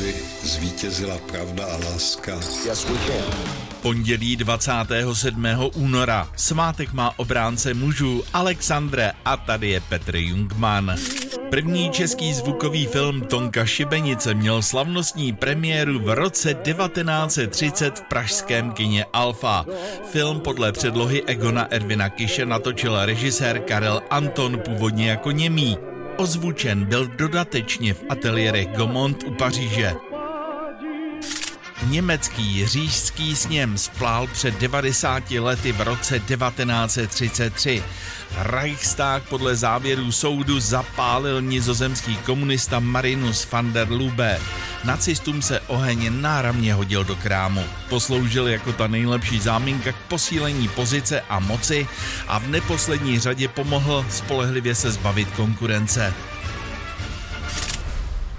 aby 0.00 0.14
zvítězila 0.42 1.18
pravda 1.18 1.64
a 1.64 1.76
láska. 1.76 2.34
Yes, 2.66 2.84
we 2.84 2.94
can. 2.94 3.60
Pondělí 3.82 4.36
27. 4.36 5.46
února. 5.74 6.28
Svátek 6.36 6.92
má 6.92 7.18
obránce 7.18 7.74
mužů 7.74 8.22
Alexandre 8.32 9.12
a 9.24 9.36
tady 9.36 9.68
je 9.68 9.80
Petr 9.80 10.16
Jungman. 10.16 10.96
První 11.50 11.90
český 11.90 12.34
zvukový 12.34 12.86
film 12.86 13.20
Tonka 13.20 13.66
Šibenice 13.66 14.34
měl 14.34 14.62
slavnostní 14.62 15.32
premiéru 15.32 15.98
v 15.98 16.14
roce 16.14 16.54
1930 16.54 17.98
v 17.98 18.02
pražském 18.02 18.72
kině 18.72 19.04
Alfa. 19.12 19.64
Film 20.10 20.40
podle 20.40 20.72
předlohy 20.72 21.22
Egona 21.26 21.66
Ervina 21.70 22.08
Kiše 22.08 22.46
natočil 22.46 23.06
režisér 23.06 23.60
Karel 23.60 24.02
Anton 24.10 24.58
původně 24.58 25.10
jako 25.10 25.30
němý. 25.30 25.89
Ozvučen 26.20 26.84
byl 26.84 27.06
dodatečně 27.06 27.94
v 27.94 28.04
ateliérech 28.08 28.68
Gomont 28.68 29.24
u 29.26 29.30
Paříže. 29.30 29.94
Německý 31.86 32.66
říšský 32.66 33.36
sněm 33.36 33.78
splál 33.78 34.26
před 34.26 34.60
90 34.60 35.30
lety 35.30 35.72
v 35.72 35.80
roce 35.80 36.20
1933. 36.20 37.82
Reichstag 38.38 39.22
podle 39.28 39.56
závěrů 39.56 40.12
soudu 40.12 40.60
zapálil 40.60 41.42
nizozemský 41.42 42.16
komunista 42.16 42.78
Marinus 42.78 43.50
van 43.50 43.72
der 43.72 43.90
Lube. 43.90 44.40
Nacistům 44.84 45.42
se 45.42 45.60
oheň 45.60 46.20
náramně 46.20 46.74
hodil 46.74 47.04
do 47.04 47.16
krámu. 47.16 47.64
Posloužil 47.88 48.48
jako 48.48 48.72
ta 48.72 48.86
nejlepší 48.86 49.40
záminka 49.40 49.92
k 49.92 49.96
posílení 50.08 50.68
pozice 50.68 51.20
a 51.20 51.38
moci 51.38 51.88
a 52.28 52.38
v 52.38 52.48
neposlední 52.48 53.18
řadě 53.18 53.48
pomohl 53.48 54.06
spolehlivě 54.10 54.74
se 54.74 54.90
zbavit 54.90 55.30
konkurence. 55.30 56.14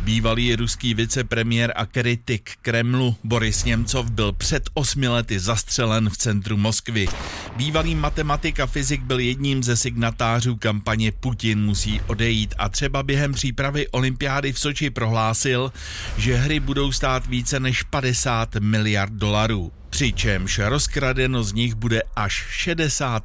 Bývalý 0.00 0.56
ruský 0.56 0.94
vicepremiér 0.94 1.72
a 1.76 1.86
kritik 1.86 2.50
Kremlu 2.62 3.16
Boris 3.24 3.64
Němcov 3.64 4.10
byl 4.10 4.32
před 4.32 4.70
osmi 4.74 5.08
lety 5.08 5.40
zastřelen 5.40 6.10
v 6.10 6.16
centru 6.16 6.56
Moskvy. 6.56 7.08
Bývalý 7.56 7.94
matematik 7.94 8.60
a 8.60 8.66
fyzik 8.66 9.02
byl 9.02 9.20
jedním 9.20 9.62
ze 9.62 9.76
signatářů 9.76 10.56
kampaně 10.56 11.12
Putin 11.12 11.60
musí 11.60 12.00
odejít. 12.06 12.54
A 12.58 12.68
třeba 12.68 13.02
během 13.02 13.32
přípravy 13.32 13.88
olympiády 13.88 14.52
v 14.52 14.58
Soči 14.58 14.90
prohlásil, 14.90 15.72
že 16.16 16.36
hry 16.36 16.60
budou 16.60 16.92
stát 16.92 17.26
více 17.26 17.60
než 17.60 17.82
50 17.82 18.56
miliard 18.56 19.12
dolarů, 19.12 19.72
přičemž 19.90 20.58
rozkradeno 20.58 21.44
z 21.44 21.52
nich 21.52 21.74
bude 21.74 22.02
až 22.16 22.46
60 22.50 23.24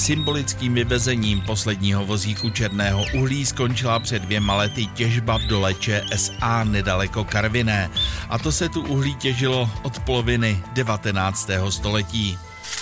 Symbolickým 0.00 0.74
vyvezením 0.74 1.40
posledního 1.40 2.06
vozíku 2.06 2.50
černého 2.50 3.04
uhlí 3.14 3.46
skončila 3.46 3.98
před 3.98 4.22
dvěma 4.22 4.54
lety 4.54 4.86
těžba 4.86 5.38
v 5.38 5.42
dole 5.42 5.74
ČSA 5.74 6.64
nedaleko 6.64 7.24
Karviné. 7.24 7.90
A 8.28 8.38
to 8.38 8.52
se 8.52 8.68
tu 8.68 8.80
uhlí 8.80 9.14
těžilo 9.14 9.70
od 9.82 9.98
poloviny 9.98 10.62
19. 10.72 11.50
století. 11.68 12.38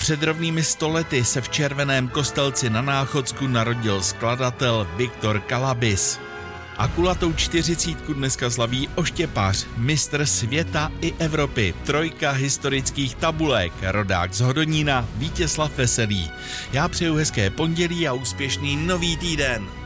Před 0.00 0.22
rovnými 0.22 0.64
stolety 0.64 1.24
se 1.24 1.40
v 1.40 1.48
červeném 1.48 2.08
kostelci 2.08 2.70
na 2.70 2.82
Náchodsku 2.82 3.46
narodil 3.46 4.02
skladatel 4.02 4.88
Viktor 4.96 5.40
Kalabis. 5.40 6.20
A 6.76 6.88
kulatou 6.88 7.32
čtyřicítku 7.32 8.14
dneska 8.14 8.50
slaví 8.50 8.88
oštěpař, 8.94 9.66
mistr 9.76 10.26
světa 10.26 10.92
i 11.00 11.14
Evropy, 11.18 11.74
trojka 11.86 12.30
historických 12.30 13.14
tabulek, 13.14 13.72
rodák 13.82 14.34
z 14.34 14.40
Hodonína, 14.40 15.08
Vítězslav 15.16 15.76
Veselý. 15.76 16.30
Já 16.72 16.88
přeju 16.88 17.14
hezké 17.14 17.50
pondělí 17.50 18.08
a 18.08 18.12
úspěšný 18.12 18.76
nový 18.76 19.16
týden. 19.16 19.81